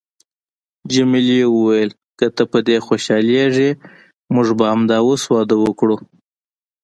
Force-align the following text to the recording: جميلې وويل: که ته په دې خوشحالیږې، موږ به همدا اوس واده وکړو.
جميلې 0.93 1.41
وويل: 1.49 1.89
که 2.17 2.25
ته 2.35 2.43
په 2.51 2.59
دې 2.67 2.77
خوشحالیږې، 2.87 3.69
موږ 4.33 4.47
به 4.57 4.65
همدا 4.71 4.97
اوس 5.07 5.23
واده 5.33 5.55
وکړو. 5.59 5.97